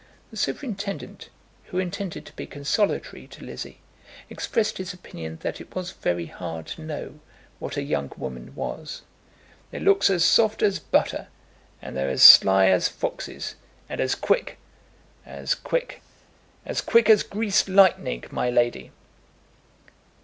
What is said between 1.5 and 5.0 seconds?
who intended to be consolatory to Lizzie, expressed his